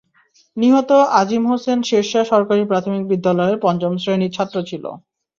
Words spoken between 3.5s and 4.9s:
পঞ্চম শ্রেণির ছাত্র ছিল।